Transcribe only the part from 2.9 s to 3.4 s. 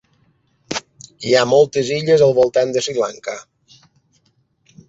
Lanka.